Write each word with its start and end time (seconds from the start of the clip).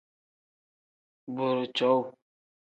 Booroo 1.33 1.65
cowuu. 1.77 2.07